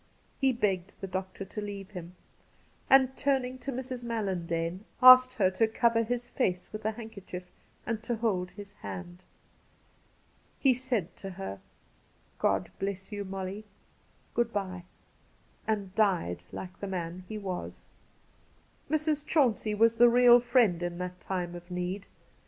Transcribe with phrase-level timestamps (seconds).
[0.39, 2.15] He begged the doctor to leave him,
[2.89, 4.03] and turning to Mrs.
[4.03, 7.43] MaUandane, asked her to cover his face with a handkerchief,
[7.85, 9.23] and to hold his hand.
[10.57, 11.59] He said to her,'
[12.49, 13.63] God bless you, Molly I
[14.33, 14.85] Good bye
[15.67, 17.85] I' and died like the man he was.'
[18.89, 19.23] Mrs.
[19.23, 22.07] Chauncey was the real friend in that time of need.